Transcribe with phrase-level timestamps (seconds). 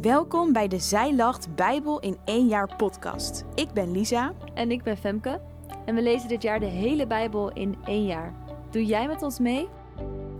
[0.00, 3.44] Welkom bij de Zij Lacht Bijbel in één jaar podcast.
[3.54, 4.32] Ik ben Lisa.
[4.54, 5.40] En ik ben Femke.
[5.84, 8.34] En we lezen dit jaar de hele Bijbel in één jaar.
[8.70, 9.68] Doe jij met ons mee?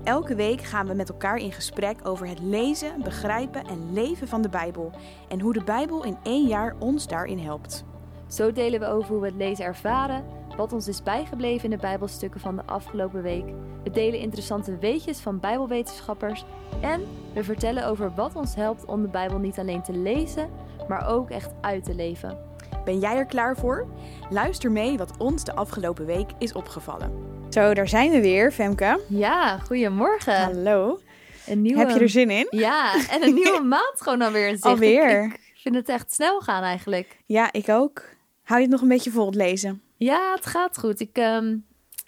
[0.03, 4.43] Elke week gaan we met elkaar in gesprek over het lezen, begrijpen en leven van
[4.43, 4.93] de Bijbel.
[5.29, 7.85] En hoe de Bijbel in één jaar ons daarin helpt.
[8.27, 10.25] Zo delen we over hoe we het lezen ervaren,
[10.57, 13.45] wat ons is bijgebleven in de Bijbelstukken van de afgelopen week.
[13.83, 16.45] We delen interessante weetjes van Bijbelwetenschappers
[16.81, 17.03] en
[17.35, 20.51] we vertellen over wat ons helpt om de Bijbel niet alleen te lezen,
[20.89, 22.39] maar ook echt uit te leven.
[22.85, 23.87] Ben jij er klaar voor?
[24.31, 27.13] Luister mee wat ons de afgelopen week is opgevallen.
[27.51, 29.01] Zo, daar zijn we weer, Femke.
[29.09, 30.37] Ja, goedemorgen.
[30.37, 31.01] Hallo.
[31.47, 31.79] Een nieuwe...
[31.79, 32.47] Heb je er zin in?
[32.51, 34.65] Ja, en een nieuwe maand gewoon alweer in zicht.
[34.65, 35.25] Alweer.
[35.25, 37.19] Ik, ik vind het echt snel gaan eigenlijk.
[37.27, 38.03] Ja, ik ook.
[38.43, 39.83] Hou je het nog een beetje vol het lezen?
[40.05, 41.01] Ja, het gaat goed.
[41.01, 41.57] Ik ehm,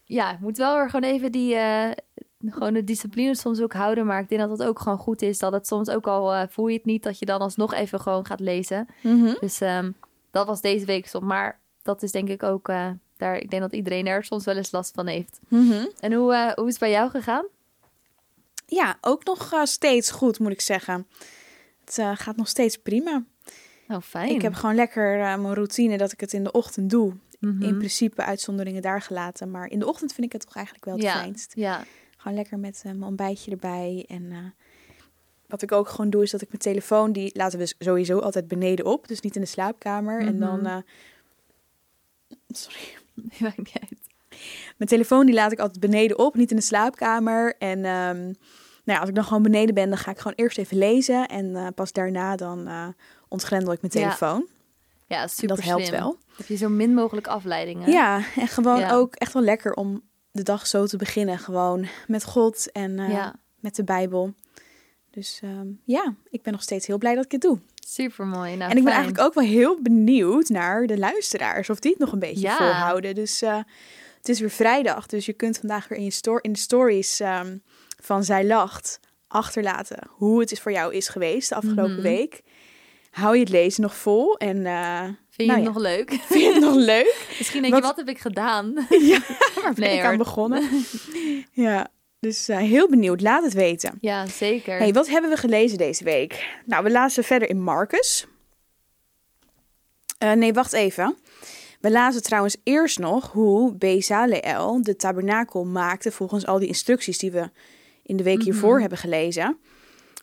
[0.05, 1.91] ja, moet wel weer gewoon even die, eh,
[2.47, 4.07] gewoon de discipline soms ook houden.
[4.07, 5.39] Maar ik denk dat het ook gewoon goed is.
[5.39, 8.01] Dat het soms ook al uh, voel je het niet dat je dan alsnog even
[8.01, 8.87] gewoon gaat lezen.
[9.01, 9.35] Mhm.
[9.41, 9.91] Dus ehm,
[10.31, 11.25] dat was deze week soms.
[11.25, 14.57] Maar dat is denk ik ook, eh, daar, ik denk dat iedereen er soms wel
[14.57, 15.41] eens last van heeft.
[15.49, 15.87] Mhm.
[16.01, 17.45] En hoe, hoe is het bij jou gegaan?
[18.67, 21.07] Ja, ook nog steeds goed, moet ik zeggen.
[21.85, 23.25] Het gaat nog steeds prima.
[23.89, 24.35] Nou, fijn.
[24.35, 27.15] Ik heb gewoon lekker mijn routine dat ik het in de ochtend doe.
[27.47, 27.63] Mhm.
[27.63, 29.51] In principe uitzonderingen daar gelaten.
[29.51, 31.13] Maar in de ochtend vind ik het toch eigenlijk wel het ja.
[31.13, 31.53] fijnst.
[31.55, 31.85] Ja,
[32.17, 34.05] Gewoon lekker met eh, mijn ontbijtje erbij.
[34.09, 34.39] En eh,
[35.47, 38.49] wat ik ook gewoon doe, is dat ik mijn telefoon, die laten we sowieso altijd
[38.49, 39.09] beneden op.
[39.09, 40.21] Dus niet in de slaapkamer.
[40.21, 40.59] En dan.
[40.59, 40.67] Mhm.
[40.67, 40.77] eh,
[42.63, 42.97] sorry.
[43.41, 44.01] maakt niet uit.
[44.77, 47.57] Mijn telefoon die laat ik altijd beneden op, niet in de slaapkamer.
[47.59, 48.35] En ehm, nou
[48.85, 51.27] ja, als ik dan gewoon beneden ben, dan ga ik gewoon eerst even lezen.
[51.27, 52.69] En pas daarna dan
[53.29, 54.47] ontgrendel ik mijn telefoon.
[54.49, 54.56] Ja,
[55.09, 56.01] super dat helpt slim.
[56.01, 56.19] wel.
[56.37, 57.91] Heb je zo min mogelijk afleidingen?
[57.91, 58.93] Ja, en gewoon Ja.
[58.93, 61.39] ook echt wel lekker om de dag zo te beginnen.
[61.39, 63.35] Gewoon met God en eh, Ja.
[63.61, 64.35] met de Bijbel.
[65.11, 67.59] Dus ehm, ja, ik ben nog steeds heel blij dat ik het doe.
[67.89, 68.57] Super mooi.
[68.57, 68.95] Nou, en ik ben fijn.
[68.95, 71.71] eigenlijk ook wel heel benieuwd naar de luisteraars.
[71.71, 72.57] Of die het nog een beetje Ja.
[72.57, 73.15] volhouden.
[73.15, 73.59] Dus eh,
[74.19, 75.07] het is weer vrijdag.
[75.07, 77.57] Dus je kunt vandaag weer in, je sto- in de stories ehm,
[78.03, 79.99] van Zij Lacht achterlaten.
[80.11, 82.03] Hoe het is voor jou is geweest de afgelopen Mhm.
[82.03, 82.43] week.
[83.17, 84.37] Hou je het lezen nog vol?
[84.37, 86.11] En eh, Vind je nou het ja, nog leuk?
[86.31, 87.27] vind je het nog leuk?
[87.39, 88.75] Misschien denk je, Wat- wat heb ik gedaan?
[89.13, 89.19] ja,
[89.63, 90.69] waar ben Nee, ik aan begonnen?
[91.53, 91.89] ja,
[92.21, 93.21] dus eh, heel benieuwd.
[93.21, 93.99] Laat het weten.
[94.01, 94.79] Ja, zeker.
[94.79, 96.57] Hey, wat hebben we gelezen deze week?
[96.65, 98.27] Nou, we lazen verder in Marcus.
[100.19, 101.17] Eh, nee, wacht even.
[101.81, 107.31] We lazen trouwens eerst nog hoe Bezaleel de tabernakel maakte volgens al die instructies die
[107.31, 107.51] we
[108.03, 108.81] in de week hiervoor Mhm.
[108.81, 109.59] hebben gelezen.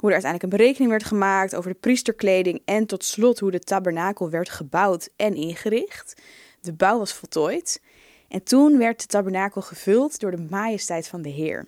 [0.03, 3.59] Hoe er uiteindelijk een berekening werd gemaakt over de priesterkleding en tot slot hoe de
[3.59, 6.21] tabernakel werd gebouwd en ingericht.
[6.61, 7.81] De bouw was voltooid.
[8.27, 11.65] En toen werd de tabernakel gevuld door de majesteit van de Heer.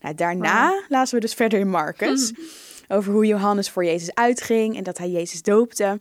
[0.00, 2.32] Nou, daarna lazen we dus verder in Marcus
[2.88, 6.00] over hoe Johannes voor Jezus uitging en dat hij Jezus doopte.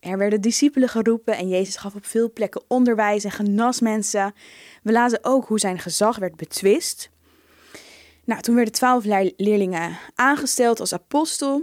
[0.00, 4.34] Er werden discipelen geroepen en Jezus gaf op veel plekken onderwijs en genas mensen.
[4.82, 7.10] We lazen ook hoe zijn gezag werd betwist.
[8.30, 11.62] Nou, toen werden twaalf leer- leerlingen aangesteld als apostel.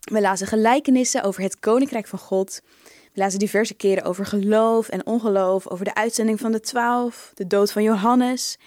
[0.00, 2.60] We lazen gelijkenissen over het koninkrijk van God.
[2.84, 7.46] We lazen diverse keren over geloof en ongeloof, over de uitzending van de twaalf, de
[7.46, 8.58] dood van Johannes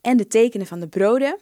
[0.00, 1.38] en de tekenen van de broden.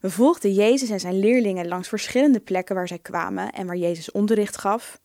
[0.00, 4.10] We volgden Jezus en zijn leerlingen langs verschillende plekken waar zij kwamen en waar Jezus
[4.10, 5.00] onderricht gaf.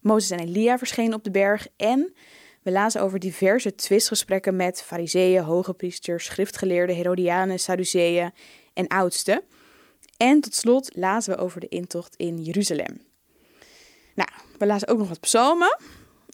[0.00, 2.14] Mozes en Elia verschenen op de berg en
[2.62, 8.32] we lazen over diverse twistgesprekken met fariseeën, hoge priesters, schriftgeleerden, Herodianen, Sadduceeën
[8.74, 9.42] en oudsten.
[10.16, 13.00] En tot slot lazen we over de intocht in Jeruzalem.
[14.14, 15.78] Nou, we lazen ook nog wat psalmen.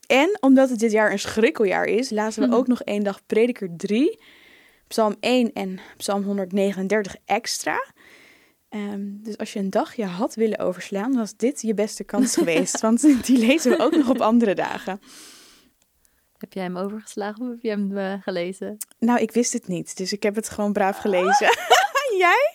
[0.06, 2.56] En omdat het dit jaar een schrikkeljaar is, lazen we Mhm.
[2.56, 4.19] ook nog één dag Prediker 3,
[4.89, 7.84] Psalm 1 en Psalm 139 extra.
[8.69, 12.81] Ehm, dus als je een dagje had willen overslaan, was dit je beste kans geweest.
[12.81, 15.00] Want die lezen we ook nog op andere dagen.
[16.39, 18.77] Heb jij hem overgeslagen of heb je hem eh, gelezen?
[18.99, 21.49] Nou, ik wist het niet, dus ik heb het gewoon braaf gelezen.
[22.20, 22.53] Jij?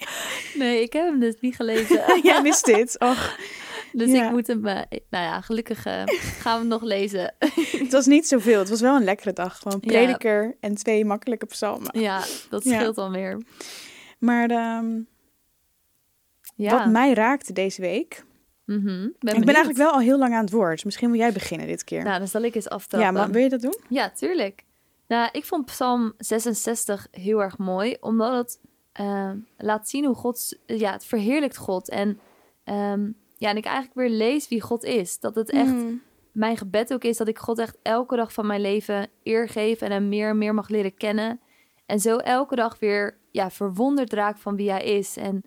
[0.56, 2.04] Nee, ik heb hem dus niet gelezen.
[2.24, 3.00] Jij wist dit.
[3.00, 3.38] Och,
[3.92, 4.26] dus ja.
[4.26, 4.76] ik moet hem, eh,
[5.10, 6.04] nou ja, gelukkig eh,
[6.40, 7.34] gaan we hem nog lezen.
[7.72, 8.60] het was niet zoveel.
[8.60, 9.58] Het was wel een lekkere dag.
[9.58, 9.88] Gewoon Ja.
[9.92, 12.00] prediker en twee makkelijke psalmen.
[12.00, 12.76] ja, dat Ja.
[12.76, 13.42] scheelt dan weer.
[14.20, 14.50] Maar
[16.56, 16.78] Ja.
[16.78, 18.24] wat mij raakte deze week...
[18.66, 18.84] Mhm.
[18.86, 19.46] Ben ik benieuwd.
[19.46, 20.72] ben eigenlijk wel al heel lang aan het woord.
[20.74, 22.04] Dus misschien wil jij beginnen dit keer.
[22.04, 23.14] Nou, dan zal ik eens ja, aftrappen.
[23.14, 23.76] maar wil je dat doen?
[23.90, 24.64] Ja, tuurlijk.
[25.08, 28.60] Nou, ik vond Psalm 66 heel erg mooi, omdat het
[28.96, 31.90] eh, laat zien hoe God, ja, het verheerlijkt God.
[31.90, 32.20] En
[32.64, 35.20] ehm, ja, en ik eigenlijk weer lees wie God is.
[35.20, 36.02] Dat het echt Mm.
[36.32, 39.82] mijn gebed ook is dat ik God echt elke dag van mijn leven eer geef
[39.82, 41.40] en hem meer en meer mag leren kennen.
[41.86, 45.18] En zo elke dag weer ja, verwonderd raak van wie hij is.
[45.18, 45.44] En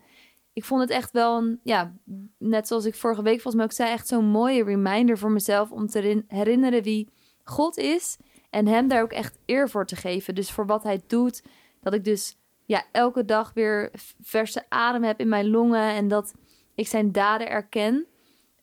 [0.53, 1.95] ik vond het echt wel een, ja,
[2.39, 5.71] net zoals ik vorige week volgens mij ook zei, echt zo'n mooie reminder voor mezelf
[5.71, 7.09] om te herinneren wie
[7.45, 8.17] God is
[8.51, 10.35] en hem daar ook echt eer voor te geven.
[10.35, 11.43] Dus voor wat hij doet,
[11.81, 12.37] dat ik dus
[12.69, 16.35] ja, elke dag weer verse adem heb in mijn longen en dat
[16.75, 17.95] ik zijn daden erken.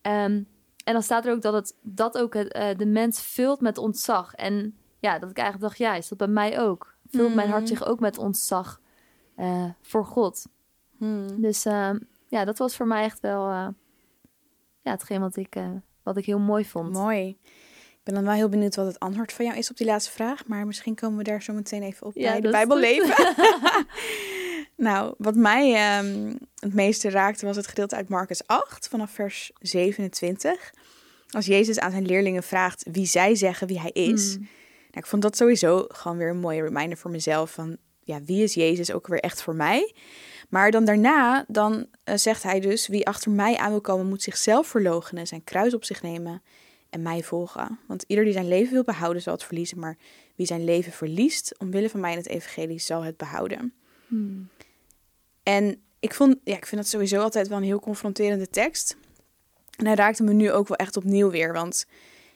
[0.01, 0.47] Um,
[0.83, 3.77] en dan staat er ook dat het dat ook het, uh, de mens vult met
[3.77, 4.33] ontzag.
[4.33, 6.95] En ja, dat ik eigenlijk dacht, ja, is dat bij mij ook?
[7.07, 7.77] Vult mijn hart hmm.
[7.77, 8.81] zich ook met ontzag
[9.37, 10.47] uh, voor God?
[10.97, 11.41] Hmm.
[11.41, 11.91] Dus uh,
[12.27, 13.67] ja, dat was voor mij echt wel uh,
[14.81, 15.57] ja, hetgeen wat ik,
[16.03, 16.91] wat ik heel mooi vond.
[16.91, 17.37] Mooi.
[18.05, 20.11] Ik ben dan wel heel benieuwd wat het antwoord van jou is op die laatste
[20.11, 20.45] vraag.
[20.47, 23.35] Maar misschien komen we daar zo meteen even op ja, bij de Bijbelleven.
[24.87, 29.51] nou, wat mij um, het meeste raakte was het gedeelte uit Marcus 8 vanaf vers
[29.59, 30.73] 27.
[31.29, 34.33] Als Jezus aan zijn leerlingen vraagt wie zij zeggen wie hij is.
[34.33, 34.41] Hmm.
[34.41, 34.49] Nou,
[34.91, 38.53] ik vond dat sowieso gewoon weer een mooie reminder voor mezelf van ja, wie is
[38.53, 39.93] Jezus ook weer echt voor mij?
[40.49, 44.23] Maar dan daarna, dan uh, zegt hij dus, wie achter mij aan wil komen, moet
[44.23, 46.41] zichzelf verloochenen, zijn kruis op zich nemen
[46.95, 47.79] en mij volgen.
[47.87, 49.79] Want ieder die zijn leven wil behouden, zal het verliezen.
[49.79, 49.97] Maar
[50.35, 53.73] wie zijn leven verliest, omwille van mij in het evangelie, zal het behouden.
[54.07, 54.47] Hmm.
[55.43, 58.97] En ik, vond, ja, ik vind dat sowieso altijd wel een heel confronterende tekst.
[59.77, 61.53] En hij raakte me nu ook wel echt opnieuw weer.
[61.53, 61.85] Want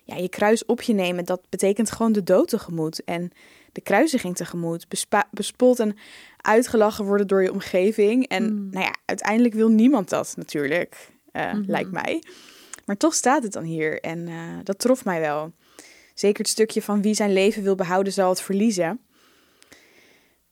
[0.03, 3.03] ja, je kruis op je nemen, dat betekent gewoon de dood tegemoet.
[3.03, 3.31] En
[3.71, 4.85] de kruisiging tegemoet.
[5.31, 5.97] Bespot en
[6.37, 8.27] uitgelachen worden door je omgeving.
[8.27, 8.69] En hmm.
[8.71, 12.23] nou ja, uiteindelijk wil niemand dat natuurlijk, uh, lijkt mij.
[12.89, 15.51] Maar toch staat het dan hier en uh, dat trof mij wel.
[16.13, 18.99] Zeker het stukje van wie zijn leven wil behouden zal het verliezen.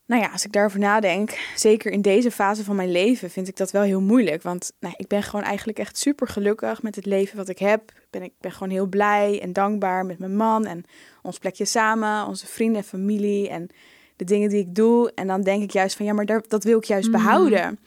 [0.05, 3.57] Nou ja, als ik daarover nadenk, zeker in deze fase van mijn leven, vind ik
[3.57, 4.41] dat wel heel moeilijk.
[4.41, 7.91] Want nou, ik ben gewoon eigenlijk echt super gelukkig met het leven wat ik heb.
[7.91, 10.83] Ik ben, ik ben gewoon heel blij en dankbaar met mijn man en
[11.21, 13.69] ons plekje samen, onze vrienden en familie en
[14.15, 15.11] de dingen die ik doe.
[15.15, 17.13] En dan denk ik juist van ja, maar dat, dat wil ik juist mm.
[17.13, 17.79] behouden.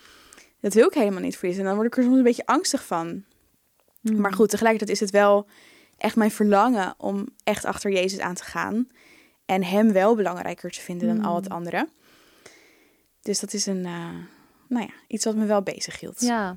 [0.61, 1.63] Dat wil ik helemaal niet verliezen.
[1.63, 3.25] En dan word ik er soms een beetje angstig van.
[4.01, 4.21] Mm.
[4.21, 5.47] Maar goed, tegelijkertijd is het wel
[5.99, 8.89] echt mijn verlangen om echt achter Jezus aan te gaan.
[9.45, 11.55] En hem wel belangrijker te vinden dan al het mm.
[11.55, 11.89] andere.
[13.23, 14.15] Dus dat is een, uh,
[14.69, 16.21] nou ja, iets wat me wel bezig hield.
[16.21, 16.57] Ja,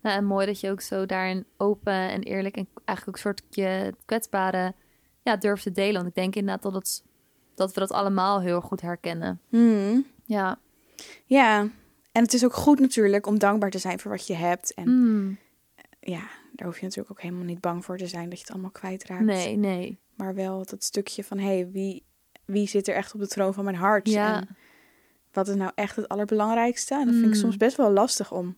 [0.00, 3.36] nou, en mooi dat je ook zo daarin open en eerlijk en eigenlijk ook een
[3.50, 4.74] soort kwetsbare
[5.22, 5.94] ja, durft te delen.
[5.94, 7.02] Want ik denk inderdaad dat, het,
[7.54, 9.40] dat we dat allemaal heel goed herkennen.
[9.48, 10.06] Mm.
[10.24, 10.58] Ja.
[11.24, 11.60] Ja,
[12.12, 14.74] en het is ook goed natuurlijk om dankbaar te zijn voor wat je hebt.
[14.74, 15.38] En mm.
[16.00, 16.28] ja,
[16.58, 18.70] daar hoef je natuurlijk ook helemaal niet bang voor te zijn dat je het allemaal
[18.70, 19.24] kwijtraakt.
[19.24, 19.98] Nee, nee.
[20.14, 22.04] Maar wel dat stukje van, hé, hey, wie,
[22.44, 24.08] wie zit er echt op de troon van mijn hart?
[24.08, 24.36] Ja.
[24.36, 24.56] En
[25.32, 26.94] wat is nou echt het allerbelangrijkste?
[26.94, 27.40] En dat vind ik mm.
[27.40, 28.56] soms best wel lastig om.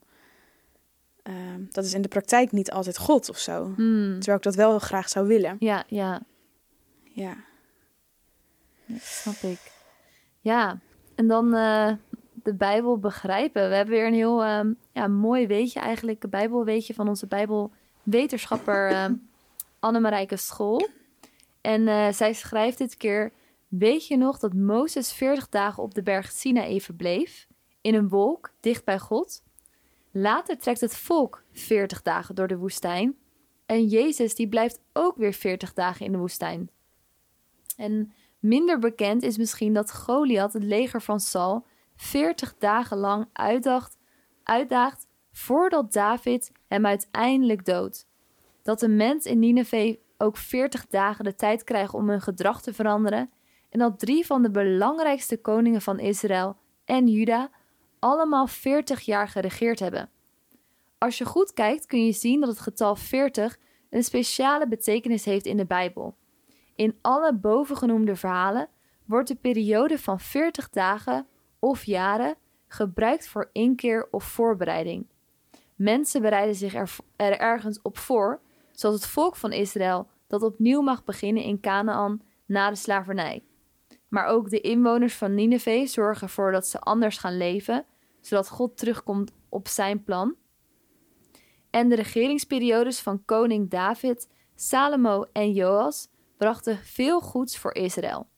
[1.29, 1.35] Uh,
[1.70, 3.75] dat is in de praktijk niet altijd God of zo.
[3.76, 4.12] Mm.
[4.14, 5.56] Terwijl ik dat wel graag zou willen.
[5.58, 6.23] Ja, ja.
[7.03, 7.37] Ja.
[8.99, 9.73] snap ik.
[10.41, 10.79] Ja,
[11.14, 11.93] en dan uh,
[12.43, 13.69] de Bijbel begrijpen.
[13.69, 16.23] We hebben weer een heel um, ja, mooi weetje eigenlijk.
[16.23, 17.26] Een Bijbelweetje van onze
[18.11, 19.07] Bijbelwetenschapper uh,
[19.79, 20.89] Annemarijke School.
[21.61, 23.33] En uh, zij schrijft dit keer...
[23.69, 27.47] Weet je nog dat Mozes 40 dagen op de berg Sinaï verbleef,
[27.81, 29.43] in een wolk, dicht bij God?
[30.11, 33.17] Later trekt het volk 40 dagen door de woestijn.
[33.67, 36.71] En Jezus die blijft ook weer 40 dagen in de woestijn.
[37.77, 41.67] En minder bekend is misschien dat Goliath, het leger van Saul,
[41.97, 43.99] 40 dagen lang uitdacht,
[44.43, 45.06] uitdaagt
[45.41, 48.09] voordat David hem uiteindelijk doodt.
[48.63, 52.73] Dat de mens in Nineveh ook 40 dagen de tijd krijgt om hun gedrag te
[52.73, 53.31] veranderen
[53.69, 57.51] en dat drie van de belangrijkste koningen van Israël en Juda
[57.99, 60.11] allemaal 40 jaar geregeerd hebben.
[60.99, 63.59] Als je goed kijkt kun je zien dat het getal 40
[63.91, 66.17] een speciale betekenis heeft in de Bijbel.
[66.75, 68.69] In alle bovengenoemde verhalen
[69.05, 71.27] wordt de periode van 40 dagen
[71.59, 72.35] of jaren
[72.69, 75.06] gebruikt voor inkeer of voorbereiding.
[75.81, 78.41] Mensen bereiden zich er, er ergens op voor,
[78.72, 83.44] zoals het volk van Israël dat opnieuw mag beginnen in Canaan na de slavernij.
[84.08, 87.84] Maar ook de inwoners van Nineveh zorgen ervoor dat ze anders gaan leven,
[88.20, 90.34] zodat God terugkomt op zijn plan.
[91.70, 98.29] En de regeringsperiodes van koning David, Salomo en Joas brachten veel goeds voor Israël.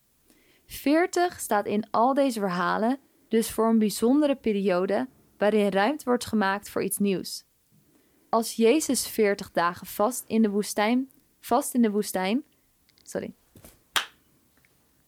[0.66, 5.08] 40 staat in al deze verhalen dus voor een bijzondere periode
[5.42, 7.44] waarin ruimte wordt gemaakt voor iets nieuws.
[8.28, 12.44] Als Jezus 40 dagen vast in de woestijn, vast in de woestijn,
[13.02, 13.34] sorry,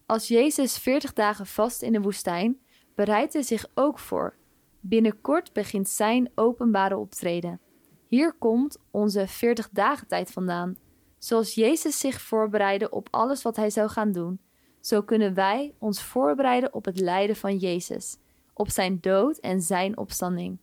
[0.06, 2.60] als Jezus 40 dagen vast in de woestijn,
[2.94, 4.36] bereidt hij zich ook voor.
[4.80, 7.60] Binnenkort begint zijn openbare optreden.
[8.08, 10.76] Hier komt onze 40 dagen tijd vandaan.
[11.18, 14.40] Zoals Jezus zich voorbereidde op alles wat hij zou gaan doen,
[14.80, 18.18] zo kunnen wij ons voorbereiden op het lijden van Jezus,
[18.54, 20.58] op zijn dood en zijn opstanding.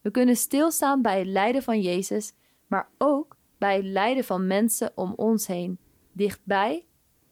[0.00, 2.32] We kunnen stilstaan bij het lijden van Jezus,
[2.66, 5.78] maar ook bij het lijden van mensen om ons heen,
[6.12, 6.84] dichtbij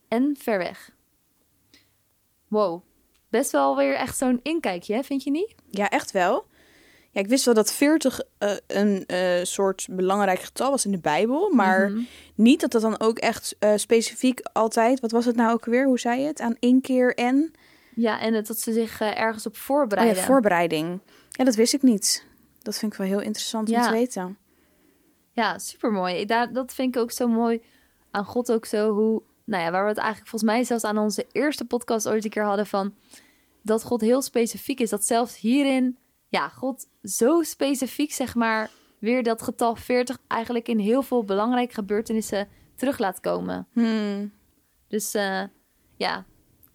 [0.09, 0.91] en ver weg.
[2.49, 2.83] Wow,
[3.29, 5.03] best wel weer echt zo'n inkijkje, hè?
[5.03, 5.55] vind je niet?
[5.71, 6.49] Ja, echt wel.
[7.11, 10.99] Ja, ik wist wel dat 40 uh, een uh, soort belangrijk getal was in de
[10.99, 12.01] Bijbel, maar Mhm.
[12.35, 15.87] niet dat dat dan ook echt uh, specifiek altijd, wat was het nou ook weer,
[15.87, 17.53] hoe zei je het, aan inkeer en...
[17.95, 20.17] Ja, en het, dat ze zich uh, ergens op Oh voorbereiden.
[20.17, 21.01] ja, voorbereiding.
[21.31, 22.27] Ja, dat wist ik niet.
[22.63, 24.39] Dat vind ik wel heel interessant om te weten.
[25.33, 26.25] Ja, supermooi.
[26.27, 27.63] Daar, dat vind ik ook zo mooi
[28.11, 28.93] aan God ook zo.
[28.93, 32.25] Hoe, nou ja, waar we het eigenlijk volgens mij zelfs aan onze eerste podcast ooit
[32.25, 32.95] een keer hadden van...
[33.63, 34.91] dat God heel specifiek is.
[34.91, 38.71] Dat zelfs hierin, ja, God zo specifiek zeg maar...
[38.99, 43.67] weer dat getal 40 eigenlijk in heel veel belangrijke gebeurtenissen terug laat komen.
[43.73, 44.33] Hmm.
[44.89, 45.43] Dus eh,
[45.97, 46.25] ja,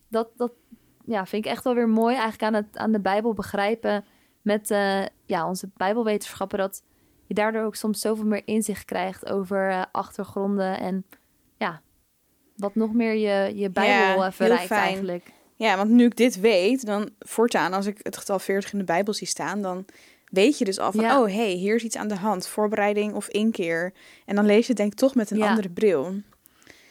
[0.10, 0.52] dat, dat
[1.06, 4.04] ja, vind ik echt wel weer mooi eigenlijk aan, het, aan de Bijbel begrijpen
[4.42, 6.58] met eh, ja, onze Bijbelwetenschappen.
[6.58, 6.84] Dat
[7.28, 11.06] je daardoor ook soms zoveel meer inzicht krijgt over eh, achtergronden en
[11.58, 11.82] ja,
[12.56, 15.32] wat nog meer je, je Bijbel Ja, eh, verrijkt eigenlijk.
[15.56, 18.86] Ja, want nu ik dit weet, dan voortaan als ik het getal 40 in de
[18.86, 19.86] Bijbel zie staan, dan
[20.26, 21.22] weet je dus al van, Ja.
[21.22, 23.94] oh hey, hier is iets aan de hand, voorbereiding of inkeer.
[24.26, 25.50] En dan lees je het denk ik toch met een Ja.
[25.50, 26.14] andere bril.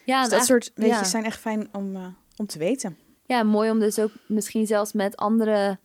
[0.04, 2.96] Ja, Dus dat soort weetjes zijn echt fijn om, om te weten.
[3.26, 5.78] Ja, mooi om dus ook misschien zelfs met andere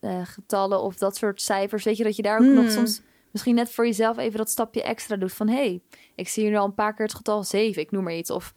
[0.00, 2.54] eh, getallen of dat soort cijfers, weet je, dat je daar ook Hmm.
[2.54, 5.80] nog soms misschien net voor jezelf even dat stapje extra doet van hé, hey,
[6.14, 8.30] ik zie hier nu al een paar keer het getal 7, ik noem maar iets.
[8.30, 8.54] Of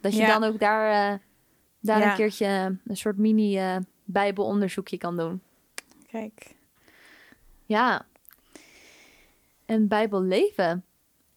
[0.00, 0.38] dat je Ja.
[0.38, 1.18] dan ook daar, eh,
[1.80, 2.10] daar Ja.
[2.10, 2.46] een keertje
[2.86, 5.42] een soort mini eh, bijbelonderzoekje kan doen.
[6.10, 6.54] Kijk.
[7.64, 8.06] Ja.
[9.66, 10.84] En bijbel leven.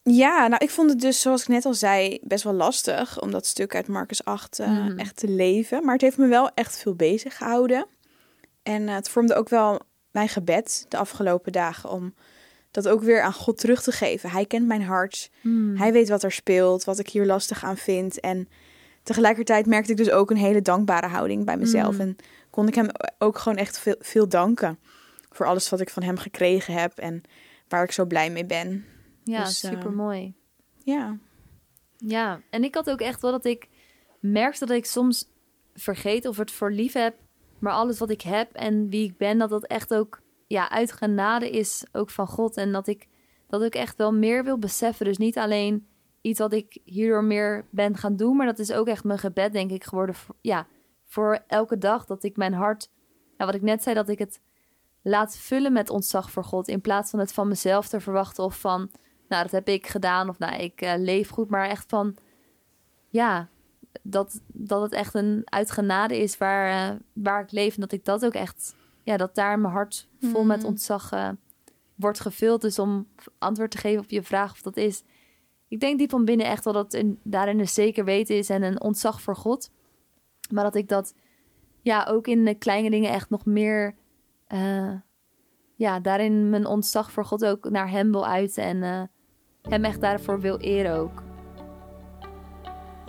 [0.03, 3.31] Ja, nou ik vond het dus, zoals ik net al zei, best wel lastig om
[3.31, 4.99] dat stuk uit Marcus 8 eh, Mhm.
[4.99, 5.83] echt te leven.
[5.83, 7.85] Maar het heeft me wel echt veel bezig gehouden.
[8.63, 9.79] En eh, het vormde ook wel
[10.11, 12.13] mijn gebed de afgelopen dagen om
[12.71, 14.29] dat ook weer aan God terug te geven.
[14.29, 15.29] Hij kent mijn hart.
[15.41, 15.75] Hmm.
[15.77, 18.19] Hij weet wat er speelt, wat ik hier lastig aan vind.
[18.19, 18.47] En
[19.03, 21.93] tegelijkertijd merkte ik dus ook een hele dankbare houding bij mezelf.
[21.93, 21.99] Mm.
[21.99, 22.15] En
[22.49, 24.79] kon ik hem ook gewoon echt veel, veel danken
[25.31, 27.21] voor alles wat ik van hem gekregen heb en
[27.67, 28.85] waar ik zo blij mee ben.
[29.23, 30.35] Ja, dus, eh, super mooi.
[30.83, 31.17] Ja,
[31.97, 33.69] Ja, en ik had ook echt wel dat ik
[34.19, 35.29] merkte dat ik soms
[35.73, 37.15] vergeet of het voor lief heb,
[37.59, 40.91] maar alles wat ik heb en wie ik ben, dat dat echt ook ja, uit
[40.91, 42.57] genade is, ook van God.
[42.57, 43.07] En dat ik
[43.53, 45.05] dat ik echt wel meer wil beseffen.
[45.05, 45.87] Dus niet alleen
[46.21, 49.53] iets wat ik hierdoor meer ben gaan doen, maar dat is ook echt mijn gebed,
[49.53, 50.15] denk ik, geworden.
[50.15, 50.67] Voor, ja,
[51.05, 52.89] voor elke dag dat ik mijn hart,
[53.37, 54.41] ja, wat ik net zei, dat ik het
[55.01, 58.59] laat vullen met ontzag voor God, in plaats van het van mezelf te verwachten of
[58.59, 58.89] van
[59.33, 60.29] nou, dat heb ik gedaan.
[60.29, 61.49] Of nou, ik eh, leef goed.
[61.49, 62.15] Maar echt van,
[63.09, 63.49] ja,
[64.01, 67.75] dat, dat het echt een uitgenade is waar, eh, waar ik leef.
[67.75, 70.67] En dat ik dat ook echt, ja, dat daar mijn hart vol met Mhm.
[70.67, 71.29] ontzag eh,
[71.95, 72.61] wordt gevuld.
[72.61, 75.03] Dus om antwoord te geven op je vraag of dat is.
[75.67, 78.63] Ik denk diep van binnen echt wel dat in, daarin een zeker weten is en
[78.63, 79.71] een ontzag voor God.
[80.51, 81.15] Maar dat ik dat,
[81.81, 83.95] ja, ook in de kleine dingen echt nog meer...
[85.75, 89.09] ja, daarin mijn ontzag voor God ook naar hem wil uiten en
[89.69, 91.23] hem echt daarvoor wil eren ook.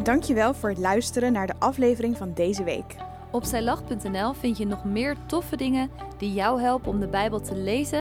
[0.02, 2.96] dankjewel voor het luisteren naar de aflevering van deze week.
[3.30, 7.56] Op zijlach.nl vind je nog meer toffe dingen die jou helpen om de Bijbel te
[7.56, 7.92] lezen